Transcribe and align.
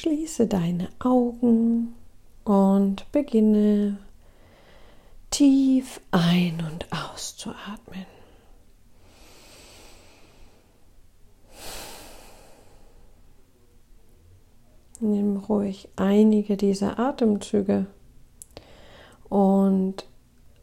Schließe 0.00 0.46
deine 0.46 0.88
Augen 0.98 1.94
und 2.44 3.12
beginne 3.12 3.98
tief 5.28 6.00
ein- 6.10 6.64
und 6.66 6.86
auszuatmen. 6.90 8.06
Nimm 15.00 15.36
ruhig 15.36 15.90
einige 15.96 16.56
dieser 16.56 16.98
Atemzüge 16.98 17.84
und 19.28 20.06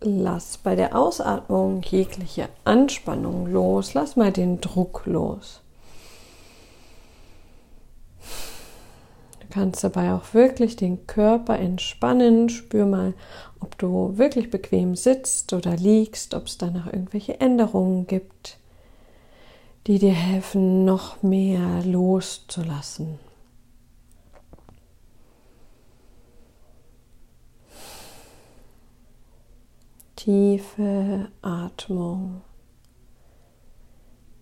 lass 0.02 0.58
bei 0.58 0.76
der 0.76 0.98
Ausatmung 0.98 1.84
jegliche 1.84 2.50
Anspannung 2.64 3.46
los. 3.46 3.94
Lass 3.94 4.16
mal 4.16 4.32
den 4.32 4.62
Druck 4.62 5.06
los. 5.06 5.62
Du 9.48 9.54
kannst 9.54 9.84
dabei 9.84 10.14
auch 10.14 10.34
wirklich 10.34 10.76
den 10.76 11.08
Körper 11.08 11.58
entspannen. 11.58 12.50
Spür 12.50 12.86
mal, 12.86 13.14
ob 13.60 13.78
du 13.78 14.18
wirklich 14.18 14.50
bequem 14.50 14.96
sitzt 14.96 15.54
oder 15.54 15.76
liegst, 15.78 16.34
ob 16.34 16.48
es 16.48 16.58
da 16.58 16.70
noch 16.70 16.88
irgendwelche 16.88 17.40
Änderungen 17.40 18.08
gibt, 18.08 18.60
die 19.88 20.00
dir 20.00 20.14
helfen, 20.14 20.84
noch 20.84 21.24
mehr 21.24 21.84
loszulassen. 21.86 23.20
tiefe 30.28 31.30
Atmung 31.42 32.42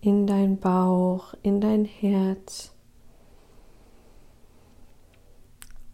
in 0.00 0.26
dein 0.26 0.58
Bauch, 0.58 1.34
in 1.44 1.60
dein 1.60 1.84
Herz 1.84 2.75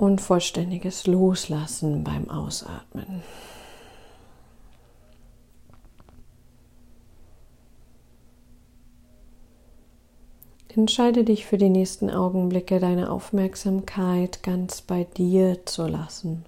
und 0.02 0.20
vollständiges 0.20 1.06
Loslassen 1.06 2.02
beim 2.02 2.29
Ausatmen. 2.29 3.22
Entscheide 10.75 11.22
dich 11.22 11.47
für 11.47 11.56
die 11.56 11.69
nächsten 11.69 12.11
Augenblicke, 12.11 12.81
deine 12.81 13.12
Aufmerksamkeit 13.12 14.42
ganz 14.42 14.83
bei 14.83 15.05
dir 15.05 15.64
zu 15.67 15.86
lassen. 15.86 16.47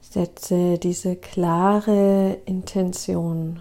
Setze 0.00 0.78
diese 0.78 1.16
klare 1.16 2.38
Intention 2.44 3.60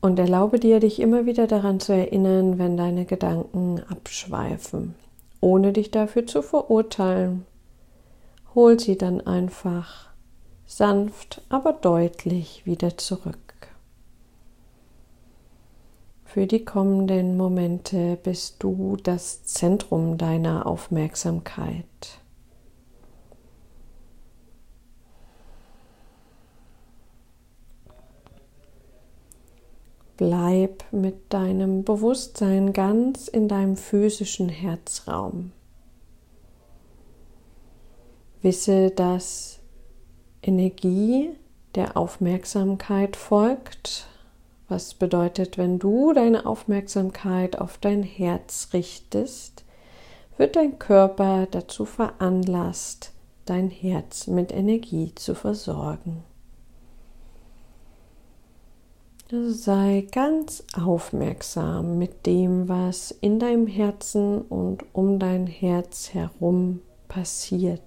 und 0.00 0.18
erlaube 0.18 0.60
dir, 0.60 0.80
dich 0.80 1.00
immer 1.00 1.26
wieder 1.26 1.46
daran 1.46 1.80
zu 1.80 1.92
erinnern, 1.92 2.58
wenn 2.58 2.76
deine 2.76 3.04
Gedanken 3.04 3.82
abschweifen, 3.88 4.94
ohne 5.40 5.72
dich 5.72 5.90
dafür 5.90 6.26
zu 6.26 6.42
verurteilen. 6.42 7.46
Hol 8.54 8.78
sie 8.78 8.96
dann 8.96 9.20
einfach 9.20 10.10
sanft, 10.66 11.42
aber 11.48 11.72
deutlich 11.72 12.66
wieder 12.66 12.96
zurück. 12.96 13.46
Für 16.24 16.46
die 16.46 16.64
kommenden 16.64 17.36
Momente 17.36 18.18
bist 18.22 18.62
du 18.62 18.98
das 19.02 19.44
Zentrum 19.44 20.18
deiner 20.18 20.66
Aufmerksamkeit. 20.66 22.20
Bleib 30.16 30.84
mit 30.92 31.32
deinem 31.32 31.84
Bewusstsein 31.84 32.72
ganz 32.72 33.28
in 33.28 33.48
deinem 33.48 33.76
physischen 33.76 34.48
Herzraum. 34.48 35.52
Wisse, 38.40 38.90
dass 38.90 39.58
Energie 40.42 41.30
der 41.74 41.96
Aufmerksamkeit 41.96 43.16
folgt, 43.16 44.06
was 44.68 44.94
bedeutet, 44.94 45.58
wenn 45.58 45.78
du 45.78 46.12
deine 46.12 46.46
Aufmerksamkeit 46.46 47.58
auf 47.58 47.78
dein 47.78 48.02
Herz 48.02 48.70
richtest, 48.72 49.64
wird 50.38 50.56
dein 50.56 50.78
Körper 50.78 51.46
dazu 51.50 51.84
veranlasst, 51.84 53.12
dein 53.44 53.70
Herz 53.70 54.26
mit 54.26 54.52
Energie 54.52 55.14
zu 55.14 55.34
versorgen. 55.34 56.24
Sei 59.28 60.06
ganz 60.12 60.62
aufmerksam 60.72 61.98
mit 61.98 62.26
dem, 62.26 62.68
was 62.68 63.10
in 63.10 63.40
deinem 63.40 63.66
Herzen 63.66 64.40
und 64.40 64.84
um 64.92 65.18
dein 65.18 65.48
Herz 65.48 66.14
herum 66.14 66.80
passiert. 67.08 67.82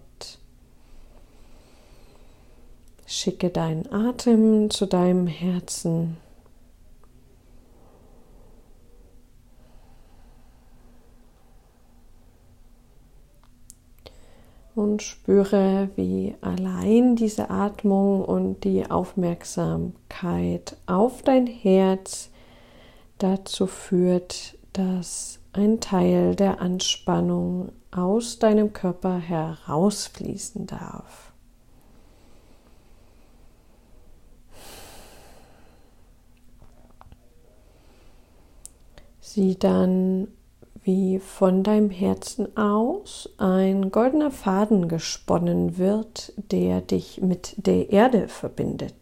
Schicke 3.06 3.52
deinen 3.52 3.90
Atem 3.90 4.70
zu 4.70 4.86
deinem 4.86 5.28
Herzen 5.28 6.18
und 14.76 15.02
spüre, 15.02 15.90
wie 15.96 16.36
allein 16.42 17.16
diese 17.16 17.50
Atmung 17.50 18.26
und 18.26 18.66
die 18.66 18.92
Aufmerksamkeit 18.92 20.09
auf 20.86 21.22
dein 21.22 21.48
Herz 21.48 22.30
dazu 23.18 23.68
führt, 23.68 24.58
dass 24.74 25.40
ein 25.54 25.80
Teil 25.80 26.36
der 26.36 26.62
Anspannung 26.62 27.72
aus 27.92 28.40
deinem 28.40 28.74
Körper 28.74 29.18
herausfließen 29.18 30.68
darf. 30.68 31.32
Sieh 39.22 39.58
dann 39.58 40.28
wie 40.82 41.20
von 41.20 41.64
deinem 41.64 41.90
Herzen 41.90 42.58
aus 42.58 43.30
ein 43.38 43.92
goldener 43.92 44.32
Faden 44.32 44.88
gesponnen 44.88 45.78
wird, 45.78 46.34
der 46.52 46.82
dich 46.82 47.22
mit 47.22 47.54
der 47.58 47.92
Erde 47.92 48.28
verbindet, 48.28 48.96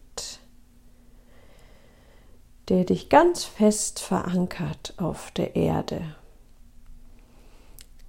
der 2.68 2.84
dich 2.84 3.08
ganz 3.08 3.44
fest 3.44 4.00
verankert 4.00 4.94
auf 4.98 5.30
der 5.30 5.56
Erde, 5.56 6.02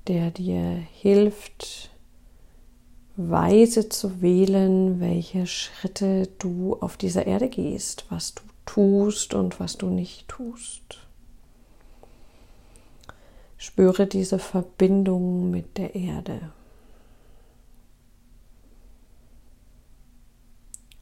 der 0.08 0.32
dir 0.32 0.84
hilft, 0.94 1.92
weise 3.16 3.90
zu 3.90 4.22
wählen, 4.22 5.00
welche 5.00 5.48
Schritte 5.48 6.28
du 6.40 6.78
auf 6.80 6.98
dieser 6.98 7.26
Erde 7.26 7.50
gehst, 7.50 8.06
was 8.10 8.34
du 8.34 8.44
tust 8.66 9.34
und 9.34 9.60
was 9.60 9.78
du 9.78 9.88
nicht 9.88 10.28
tust. 10.28 11.00
Spüre 13.58 14.08
diese 14.08 14.40
Verbindung 14.40 15.52
mit 15.52 15.78
der 15.78 15.96
Erde. 15.96 16.54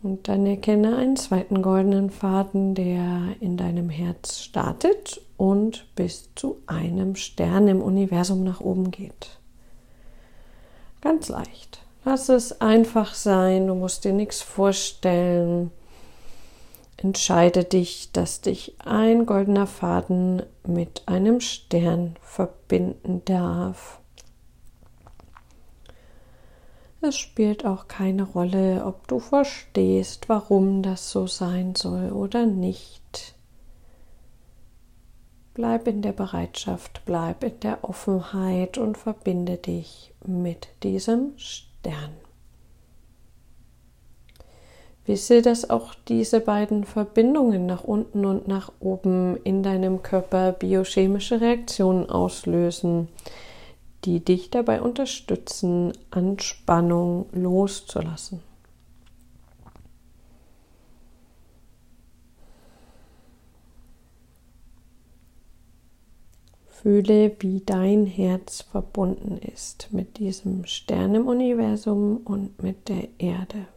Und 0.07 0.29
dann 0.29 0.45
erkenne 0.45 0.95
einen 0.95 1.17
zweiten 1.17 1.61
goldenen 1.61 2.11
Faden, 2.11 2.75
der 2.75 3.35
in 3.41 3.57
deinem 3.57 3.89
Herz 3.89 4.39
startet 4.39 5.19
und 5.35 5.85
bis 5.95 6.29
zu 6.33 6.59
einem 6.65 7.17
Stern 7.17 7.67
im 7.67 7.81
Universum 7.81 8.45
nach 8.45 8.61
oben 8.61 8.89
geht. 8.89 9.37
Ganz 11.01 11.27
leicht. 11.27 11.81
Lass 12.05 12.29
es 12.29 12.61
einfach 12.61 13.15
sein, 13.15 13.67
du 13.67 13.75
musst 13.75 14.05
dir 14.05 14.13
nichts 14.13 14.41
vorstellen. 14.41 15.71
Entscheide 16.95 17.65
dich, 17.65 18.13
dass 18.13 18.39
dich 18.39 18.77
ein 18.79 19.25
goldener 19.25 19.67
Faden 19.67 20.41
mit 20.65 21.03
einem 21.05 21.41
Stern 21.41 22.15
verbinden 22.21 23.23
darf. 23.25 23.99
Es 26.99 27.15
spielt 27.15 27.63
auch 27.65 27.87
keine 27.87 28.23
Rolle, 28.23 28.83
ob 28.85 29.07
du 29.07 29.19
verstehst, 29.19 30.29
warum 30.29 30.81
das 30.81 31.11
so 31.11 31.27
sein 31.27 31.75
soll 31.75 32.11
oder 32.11 32.45
nicht. 32.47 33.35
Bleib 35.53 35.87
in 35.87 36.01
der 36.01 36.11
Bereitschaft, 36.11 37.01
bleib 37.05 37.43
in 37.43 37.59
der 37.61 37.83
Offenheit 37.83 38.77
und 38.77 38.97
verbinde 38.97 39.57
dich 39.57 40.13
mit 40.25 40.69
diesem 40.83 41.33
Stern. 41.37 42.15
Wisse, 45.05 45.41
dass 45.41 45.69
auch 45.69 45.93
diese 46.07 46.41
beiden 46.41 46.83
Verbindungen 46.83 47.65
nach 47.65 47.83
unten 47.83 48.25
und 48.25 48.47
nach 48.47 48.71
oben 48.79 49.37
in 49.43 49.63
deinem 49.63 50.03
Körper 50.03 50.51
biochemische 50.51 51.39
Reaktionen 51.39 52.09
auslösen, 52.09 53.07
die 54.07 54.23
dich 54.23 54.49
dabei 54.49 54.81
unterstützen, 54.81 55.91
Anspannung 56.11 57.25
loszulassen. 57.33 58.39
Fühle, 66.69 67.35
wie 67.39 67.59
dein 67.65 68.05
Herz 68.05 68.61
verbunden 68.61 69.39
ist 69.39 69.89
mit 69.91 70.19
diesem 70.19 70.63
Stern 70.63 71.13
im 71.13 71.27
Universum 71.27 72.21
und 72.23 72.63
mit 72.63 72.87
der 72.87 73.09
Erde. 73.17 73.67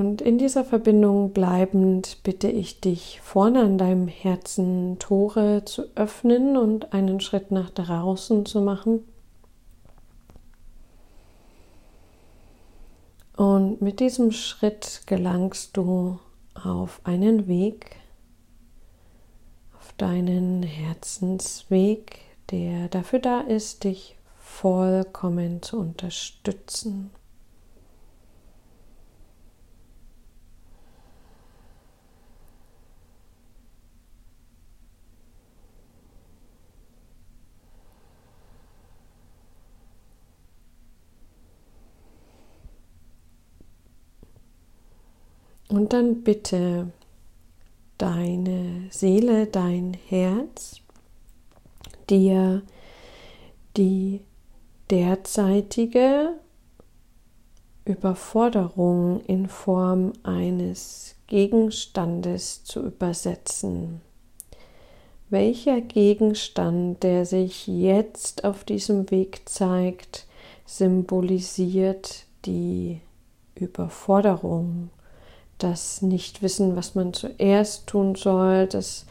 Und 0.00 0.22
in 0.22 0.38
dieser 0.38 0.64
Verbindung 0.64 1.34
bleibend 1.34 2.22
bitte 2.22 2.48
ich 2.48 2.80
dich, 2.80 3.20
vorne 3.22 3.60
an 3.60 3.76
deinem 3.76 4.08
Herzen 4.08 4.98
Tore 4.98 5.66
zu 5.66 5.94
öffnen 5.94 6.56
und 6.56 6.94
einen 6.94 7.20
Schritt 7.20 7.50
nach 7.50 7.68
draußen 7.68 8.46
zu 8.46 8.62
machen. 8.62 9.04
Und 13.36 13.82
mit 13.82 14.00
diesem 14.00 14.32
Schritt 14.32 15.02
gelangst 15.04 15.76
du 15.76 16.18
auf 16.54 17.02
einen 17.04 17.46
Weg, 17.46 17.96
auf 19.78 19.92
deinen 19.98 20.62
Herzensweg, 20.62 22.20
der 22.50 22.88
dafür 22.88 23.18
da 23.18 23.42
ist, 23.42 23.84
dich 23.84 24.16
vollkommen 24.38 25.60
zu 25.60 25.78
unterstützen. 25.78 27.10
Und 45.70 45.92
dann 45.92 46.22
bitte 46.22 46.90
deine 47.96 48.88
Seele, 48.90 49.46
dein 49.46 49.96
Herz, 50.08 50.80
dir 52.08 52.62
die 53.76 54.20
derzeitige 54.90 56.34
Überforderung 57.84 59.20
in 59.26 59.48
Form 59.48 60.12
eines 60.24 61.14
Gegenstandes 61.28 62.64
zu 62.64 62.84
übersetzen. 62.84 64.00
Welcher 65.28 65.80
Gegenstand, 65.80 67.04
der 67.04 67.24
sich 67.24 67.68
jetzt 67.68 68.42
auf 68.42 68.64
diesem 68.64 69.08
Weg 69.12 69.48
zeigt, 69.48 70.26
symbolisiert 70.66 72.26
die 72.44 73.00
Überforderung 73.54 74.90
das 75.62 76.02
Nicht-Wissen, 76.02 76.76
was 76.76 76.94
man 76.94 77.12
zuerst 77.12 77.86
tun 77.86 78.14
soll, 78.14 78.66
das 78.66 79.06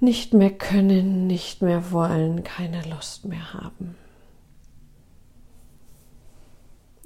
nicht 0.00 0.34
mehr 0.34 0.50
können, 0.50 1.26
nicht 1.26 1.62
mehr 1.62 1.90
wollen, 1.92 2.44
keine 2.44 2.82
Lust 2.88 3.24
mehr 3.24 3.54
haben. 3.54 3.96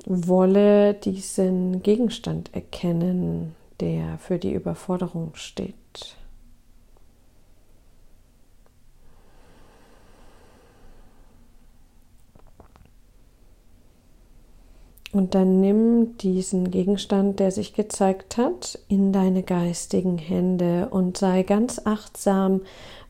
Wolle 0.05 0.95
diesen 0.95 1.83
Gegenstand 1.83 2.55
erkennen, 2.55 3.55
der 3.81 4.19
für 4.19 4.39
die 4.39 4.53
Überforderung 4.53 5.33
steht. 5.35 5.75
Und 15.13 15.35
dann 15.35 15.61
nimm 15.61 16.19
diesen 16.19 16.71
Gegenstand, 16.71 17.41
der 17.41 17.51
sich 17.51 17.73
gezeigt 17.73 18.37
hat, 18.37 18.79
in 18.89 19.13
deine 19.13 19.43
geistigen 19.43 20.19
Hände 20.19 20.89
und 20.91 21.17
sei 21.17 21.43
ganz 21.45 21.81
achtsam, 21.85 22.61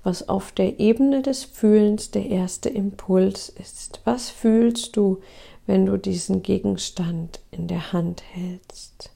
was 0.05 0.29
auf 0.29 0.53
der 0.53 0.79
Ebene 0.79 1.23
des 1.23 1.45
Fühlens 1.45 2.13
der 2.13 2.27
erste 2.27 2.69
Impuls 2.69 3.49
ist. 3.49 4.01
Was 4.05 4.31
fühlst 4.31 4.97
du, 4.97 5.19
wenn 5.67 5.87
du 5.87 5.97
diesen 5.97 6.43
Gegenstand 6.43 7.41
in 7.51 7.67
der 7.67 7.93
Hand 7.93 8.23
hältst? 8.33 9.11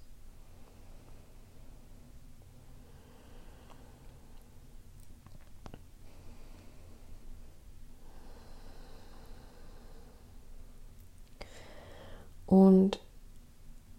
Und 12.53 13.01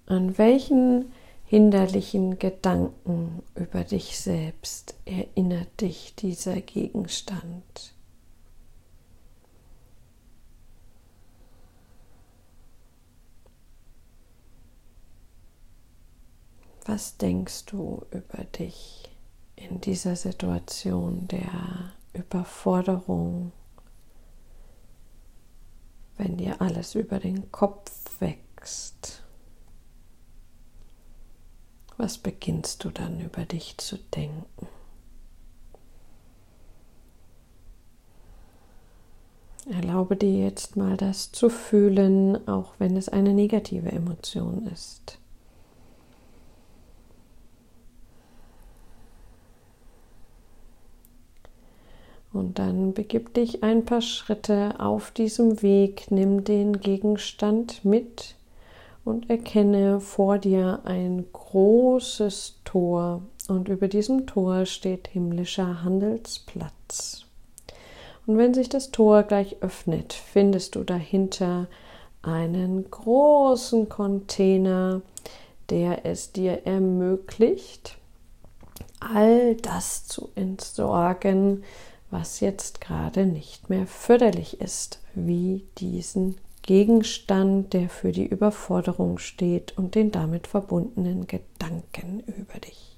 an 0.05 0.37
welchen 0.37 1.11
hinderlichen 1.43 2.37
Gedanken 2.37 3.41
über 3.55 3.83
dich 3.83 4.19
selbst 4.19 4.93
erinnert 5.05 5.81
dich 5.81 6.13
dieser 6.13 6.61
Gegenstand? 6.61 7.95
Was 16.85 17.17
denkst 17.17 17.65
du 17.65 18.05
über 18.11 18.43
dich 18.43 19.09
in 19.55 19.81
dieser 19.81 20.15
Situation 20.15 21.27
der 21.27 21.93
Überforderung, 22.13 23.51
wenn 26.17 26.37
dir 26.37 26.61
alles 26.61 26.93
über 26.93 27.17
den 27.17 27.51
Kopf 27.51 28.21
weg 28.21 28.42
wächst, 28.63 29.21
was 31.97 32.17
beginnst 32.17 32.83
du 32.83 32.89
dann 32.89 33.19
über 33.19 33.43
dich 33.43 33.77
zu 33.77 33.97
denken? 33.97 34.67
Erlaube 39.69 40.15
dir 40.15 40.45
jetzt 40.45 40.75
mal 40.75 40.97
das 40.97 41.31
zu 41.31 41.49
fühlen, 41.49 42.47
auch 42.47 42.73
wenn 42.79 42.97
es 42.97 43.09
eine 43.09 43.33
negative 43.33 43.91
Emotion 43.91 44.67
ist. 44.67 45.19
Und 52.31 52.59
dann 52.59 52.93
begib 52.93 53.33
dich 53.33 53.63
ein 53.63 53.85
paar 53.85 54.01
Schritte 54.01 54.79
auf 54.79 55.11
diesem 55.11 55.61
Weg, 55.61 56.09
nimm 56.09 56.43
den 56.43 56.79
Gegenstand 56.79 57.85
mit 57.85 58.35
und 59.05 59.29
erkenne 59.29 59.99
vor 59.99 60.37
dir 60.37 60.81
ein 60.85 61.25
großes 61.31 62.59
Tor 62.63 63.21
und 63.47 63.67
über 63.67 63.87
diesem 63.87 64.25
Tor 64.25 64.65
steht 64.65 65.09
himmlischer 65.09 65.83
Handelsplatz. 65.83 67.25
Und 68.25 68.37
wenn 68.37 68.53
sich 68.53 68.69
das 68.69 68.91
Tor 68.91 69.23
gleich 69.23 69.57
öffnet, 69.61 70.13
findest 70.13 70.75
du 70.75 70.83
dahinter 70.83 71.67
einen 72.21 72.89
großen 72.89 73.89
Container, 73.89 75.01
der 75.69 76.05
es 76.05 76.31
dir 76.31 76.65
ermöglicht, 76.65 77.97
all 79.01 79.55
das 79.55 80.05
zu 80.05 80.29
entsorgen, 80.35 81.63
was 82.11 82.39
jetzt 82.39 82.79
gerade 82.79 83.25
nicht 83.25 83.69
mehr 83.69 83.87
förderlich 83.87 84.61
ist, 84.61 84.99
wie 85.15 85.65
diesen 85.77 86.37
Gegenstand, 86.63 87.73
der 87.73 87.89
für 87.89 88.11
die 88.11 88.25
Überforderung 88.25 89.17
steht 89.19 89.77
und 89.77 89.95
den 89.95 90.11
damit 90.11 90.47
verbundenen 90.47 91.27
Gedanken 91.27 92.21
über 92.21 92.59
dich. 92.59 92.97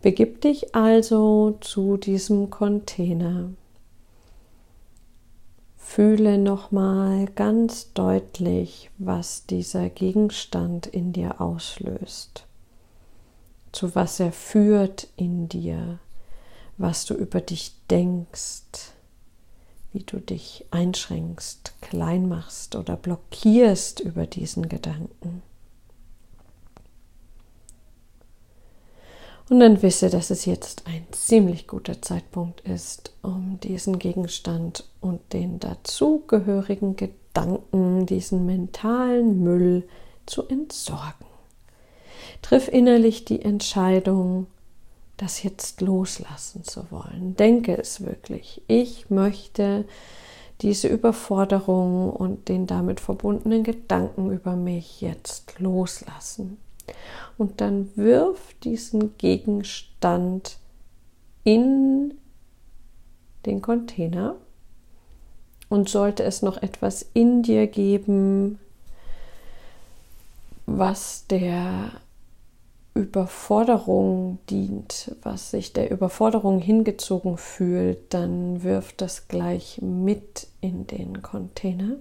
Begib 0.00 0.40
dich 0.40 0.76
also 0.76 1.58
zu 1.60 1.96
diesem 1.96 2.50
Container. 2.50 3.50
Fühle 5.76 6.38
nochmal 6.38 7.26
ganz 7.34 7.92
deutlich, 7.94 8.90
was 8.98 9.46
dieser 9.46 9.88
Gegenstand 9.88 10.86
in 10.86 11.12
dir 11.12 11.40
auslöst, 11.40 12.46
zu 13.72 13.96
was 13.96 14.20
er 14.20 14.30
führt 14.30 15.08
in 15.16 15.48
dir, 15.48 15.98
was 16.76 17.04
du 17.04 17.14
über 17.14 17.40
dich 17.40 17.72
denkst, 17.90 18.92
wie 19.92 20.02
du 20.02 20.18
dich 20.18 20.66
einschränkst, 20.70 21.74
klein 21.80 22.28
machst 22.28 22.76
oder 22.76 22.96
blockierst 22.96 24.00
über 24.00 24.26
diesen 24.26 24.68
Gedanken. 24.68 25.42
Und 29.50 29.60
dann 29.60 29.80
wisse, 29.80 30.10
dass 30.10 30.30
es 30.30 30.44
jetzt 30.44 30.86
ein 30.86 31.06
ziemlich 31.10 31.66
guter 31.66 32.02
Zeitpunkt 32.02 32.60
ist, 32.62 33.14
um 33.22 33.58
diesen 33.60 33.98
Gegenstand 33.98 34.84
und 35.00 35.32
den 35.32 35.58
dazugehörigen 35.58 36.96
Gedanken, 36.96 38.04
diesen 38.04 38.44
mentalen 38.44 39.42
Müll 39.42 39.88
zu 40.26 40.46
entsorgen. 40.48 41.26
Triff 42.42 42.68
innerlich 42.68 43.24
die 43.24 43.40
Entscheidung 43.40 44.48
das 45.18 45.42
jetzt 45.42 45.80
loslassen 45.82 46.64
zu 46.64 46.90
wollen. 46.90 47.36
Denke 47.36 47.76
es 47.76 48.00
wirklich. 48.04 48.62
Ich 48.68 49.10
möchte 49.10 49.84
diese 50.62 50.88
Überforderung 50.88 52.10
und 52.10 52.48
den 52.48 52.66
damit 52.66 53.00
verbundenen 53.00 53.64
Gedanken 53.64 54.30
über 54.30 54.56
mich 54.56 55.00
jetzt 55.00 55.58
loslassen. 55.58 56.56
Und 57.36 57.60
dann 57.60 57.90
wirf 57.96 58.54
diesen 58.62 59.16
Gegenstand 59.18 60.58
in 61.44 62.14
den 63.44 63.60
Container. 63.60 64.36
Und 65.68 65.90
sollte 65.90 66.22
es 66.22 66.40
noch 66.40 66.62
etwas 66.62 67.04
in 67.12 67.42
dir 67.42 67.66
geben, 67.66 68.58
was 70.64 71.26
der 71.28 71.90
Überforderung 72.98 74.38
dient, 74.50 75.14
was 75.22 75.52
sich 75.52 75.72
der 75.72 75.90
Überforderung 75.92 76.58
hingezogen 76.58 77.38
fühlt, 77.38 78.12
dann 78.12 78.64
wirft 78.64 79.00
das 79.00 79.28
gleich 79.28 79.80
mit 79.80 80.48
in 80.60 80.88
den 80.88 81.22
Container. 81.22 81.96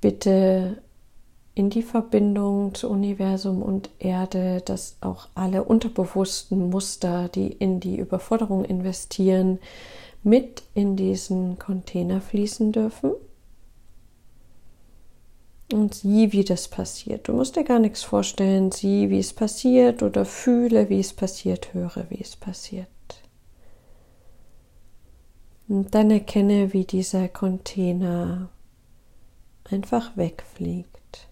Bitte 0.00 0.82
in 1.54 1.70
die 1.70 1.84
Verbindung 1.84 2.74
zu 2.74 2.90
Universum 2.90 3.62
und 3.62 3.90
Erde, 4.00 4.60
dass 4.64 4.96
auch 5.00 5.28
alle 5.36 5.62
unterbewussten 5.62 6.68
Muster, 6.68 7.28
die 7.28 7.46
in 7.46 7.78
die 7.78 7.96
Überforderung 7.96 8.64
investieren, 8.64 9.60
mit 10.24 10.64
in 10.74 10.96
diesen 10.96 11.60
Container 11.60 12.20
fließen 12.20 12.72
dürfen 12.72 13.12
und 15.74 15.92
sieh, 15.92 16.30
wie 16.30 16.44
das 16.44 16.68
passiert. 16.68 17.26
Du 17.26 17.32
musst 17.32 17.56
dir 17.56 17.64
gar 17.64 17.80
nichts 17.80 18.04
vorstellen, 18.04 18.70
sieh, 18.70 19.10
wie 19.10 19.18
es 19.18 19.32
passiert 19.32 20.04
oder 20.04 20.24
fühle, 20.24 20.88
wie 20.88 21.00
es 21.00 21.12
passiert, 21.12 21.74
höre, 21.74 22.06
wie 22.10 22.20
es 22.20 22.36
passiert. 22.36 22.86
Und 25.66 25.92
dann 25.94 26.12
erkenne, 26.12 26.72
wie 26.72 26.84
dieser 26.84 27.26
Container 27.26 28.50
einfach 29.64 30.16
wegfliegt, 30.16 31.28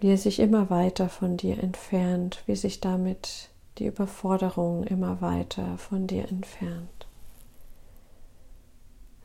wie 0.00 0.10
er 0.10 0.18
sich 0.18 0.40
immer 0.40 0.68
weiter 0.68 1.08
von 1.08 1.36
dir 1.36 1.62
entfernt, 1.62 2.42
wie 2.46 2.56
sich 2.56 2.80
damit 2.80 3.50
die 3.78 3.86
Überforderung 3.86 4.82
immer 4.82 5.20
weiter 5.20 5.78
von 5.78 6.08
dir 6.08 6.28
entfernt 6.28 6.95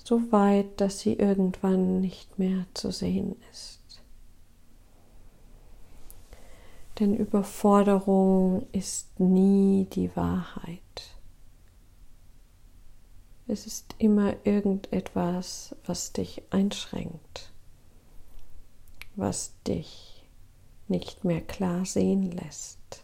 so 0.03 0.31
weit, 0.31 0.79
dass 0.81 1.00
sie 1.00 1.13
irgendwann 1.13 2.01
nicht 2.01 2.39
mehr 2.39 2.65
zu 2.74 2.91
sehen 2.91 3.36
ist. 3.51 3.79
Denn 7.00 7.15
Überforderung 7.15 8.67
ist 8.72 9.20
nie 9.20 9.88
die 9.91 10.15
Wahrheit. 10.15 10.79
Es 13.48 13.65
ist 13.65 13.96
immer 13.98 14.36
irgendetwas, 14.46 15.75
was 15.86 16.13
dich 16.13 16.43
einschränkt, 16.51 17.51
was 19.15 19.53
dich 19.67 20.24
nicht 20.88 21.24
mehr 21.25 21.41
klar 21.41 21.86
sehen 21.86 22.31
lässt. 22.31 23.03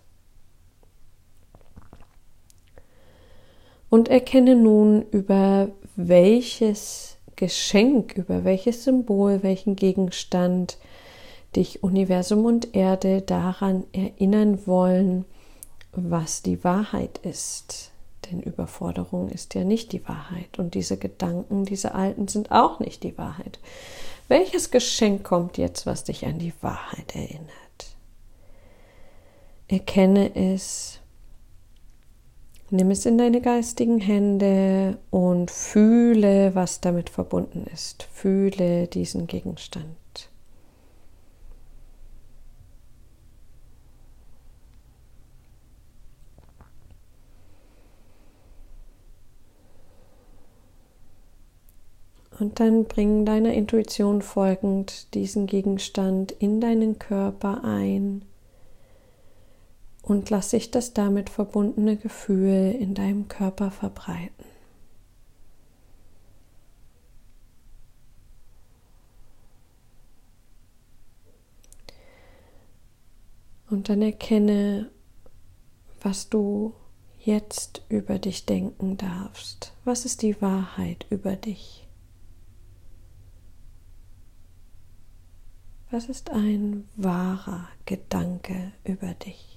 Und 3.89 4.10
erkenne 4.10 4.56
nun, 4.56 5.01
über 5.10 5.70
welches 5.98 7.18
Geschenk, 7.36 8.13
über 8.16 8.46
welches 8.46 8.84
Symbol, 8.84 9.44
welchen 9.44 9.75
Gegenstand 9.75 10.77
dich 11.56 11.84
Universum 11.84 12.46
und 12.46 12.75
Erde 12.75 13.22
daran 13.22 13.84
erinnern 13.92 14.66
wollen, 14.66 15.25
was 15.92 16.44
die 16.44 16.63
Wahrheit 16.63 17.18
ist. 17.24 17.92
Denn 18.25 18.42
Überforderung 18.42 19.30
ist 19.30 19.56
ja 19.56 19.63
nicht 19.63 19.92
die 19.92 20.08
Wahrheit 20.08 20.60
und 20.60 20.75
diese 20.75 20.98
Gedanken, 20.98 21.66
diese 21.66 21.96
alten 21.96 22.27
sind 22.27 22.51
auch 22.51 22.80
nicht 22.80 23.04
die 23.04 23.18
Wahrheit. 23.18 23.60
Welches 24.27 24.72
Geschenk 24.72 25.24
kommt 25.24 25.58
jetzt, 25.58 25.86
was 25.86 26.04
dich 26.04 26.25
an 26.25 26.38
die 26.38 26.54
Wahrheit 26.62 27.16
erinnert? 27.16 27.51
Erkenne 29.68 30.36
es 30.36 31.00
Nimm 32.69 32.91
es 32.91 33.05
in 33.05 33.17
deine 33.17 33.39
geistigen 33.39 34.00
Hände 34.00 34.97
und 35.09 35.51
fühle, 35.51 36.53
was 36.53 36.81
damit 36.81 37.09
verbunden 37.09 37.65
ist. 37.74 38.03
Fühle 38.12 38.88
diesen 38.88 39.25
Gegenstand. 39.25 39.95
Und 52.39 52.59
dann 52.59 52.83
bring 52.86 53.25
deiner 53.25 53.53
Intuition 53.53 54.21
folgend 54.21 55.13
diesen 55.15 55.47
Gegenstand 55.47 56.33
in 56.33 56.62
deinen 56.62 57.00
Körper 57.00 57.63
ein 57.63 58.24
und 60.07 60.29
lass 60.29 60.51
sich 60.51 60.71
das 60.71 60.93
damit 60.93 61.29
verbundene 61.29 61.97
Gefühl 61.97 62.73
in 62.79 62.93
deinem 62.93 63.27
Körper 63.27 63.71
verbreiten. 63.71 64.45
Und 73.69 73.89
dann 73.89 74.01
erkenne, 74.01 74.89
was 75.99 76.29
du 76.29 76.73
jetzt 77.19 77.81
über 77.89 78.17
dich 78.17 78.45
denken 78.45 78.95
darfst. 78.95 79.73
Was 79.83 80.05
ist 80.05 80.21
die 80.21 80.41
Wahrheit 80.41 81.05
über 81.09 81.35
dich? 81.35 81.85
Was 85.91 86.07
ist 86.07 86.29
ein 86.29 86.87
wahrer 86.95 87.67
Gedanke 87.85 88.71
über 88.85 89.13
dich? 89.13 89.56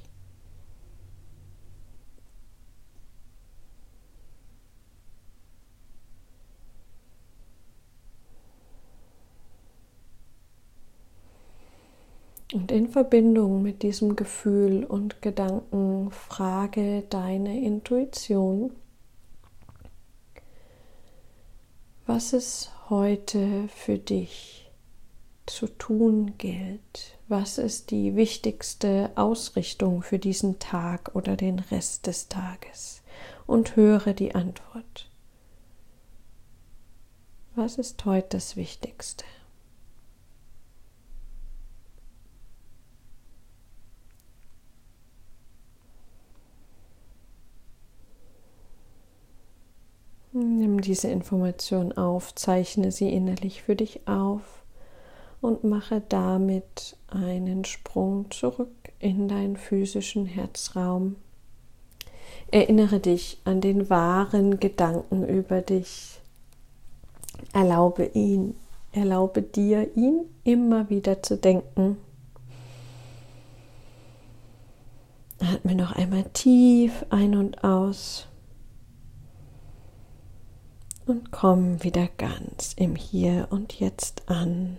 Und 12.52 12.72
in 12.72 12.88
Verbindung 12.88 13.62
mit 13.62 13.82
diesem 13.82 14.16
Gefühl 14.16 14.84
und 14.84 15.22
Gedanken 15.22 16.10
frage 16.10 17.04
deine 17.08 17.60
Intuition, 17.60 18.72
was 22.06 22.32
es 22.32 22.72
heute 22.88 23.68
für 23.68 23.98
dich 23.98 24.68
zu 25.46 25.68
tun 25.68 26.38
gilt. 26.38 27.18
Was 27.28 27.58
ist 27.58 27.92
die 27.92 28.16
wichtigste 28.16 29.10
Ausrichtung 29.14 30.02
für 30.02 30.18
diesen 30.18 30.58
Tag 30.58 31.14
oder 31.14 31.36
den 31.36 31.60
Rest 31.60 32.08
des 32.08 32.28
Tages? 32.28 33.02
Und 33.46 33.76
höre 33.76 34.12
die 34.12 34.34
Antwort. 34.34 35.08
Was 37.54 37.78
ist 37.78 38.04
heute 38.04 38.28
das 38.30 38.56
Wichtigste? 38.56 39.24
Diese 50.80 51.08
Information 51.08 51.92
auf, 51.92 52.34
zeichne 52.34 52.92
sie 52.92 53.12
innerlich 53.12 53.62
für 53.62 53.76
dich 53.76 54.06
auf 54.06 54.40
und 55.40 55.64
mache 55.64 56.02
damit 56.08 56.96
einen 57.08 57.64
Sprung 57.64 58.30
zurück 58.30 58.70
in 58.98 59.28
deinen 59.28 59.56
physischen 59.56 60.26
Herzraum. 60.26 61.16
Erinnere 62.50 63.00
dich 63.00 63.38
an 63.44 63.60
den 63.60 63.90
wahren 63.90 64.60
Gedanken 64.60 65.26
über 65.26 65.60
dich. 65.60 66.20
Erlaube 67.52 68.06
ihn, 68.06 68.56
erlaube 68.92 69.42
dir, 69.42 69.96
ihn 69.96 70.24
immer 70.44 70.90
wieder 70.90 71.22
zu 71.22 71.36
denken. 71.36 71.96
Atme 75.38 75.74
noch 75.74 75.92
einmal 75.92 76.24
tief 76.32 77.04
ein 77.10 77.34
und 77.34 77.64
aus 77.64 78.26
und 81.10 81.32
komm 81.32 81.82
wieder 81.82 82.08
ganz 82.18 82.72
im 82.74 82.94
Hier 82.94 83.48
und 83.50 83.80
Jetzt 83.80 84.28
an 84.28 84.78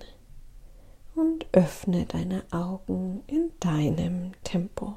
und 1.14 1.46
öffne 1.52 2.06
deine 2.06 2.44
Augen 2.52 3.22
in 3.28 3.52
deinem 3.60 4.32
Tempo. 4.46 4.96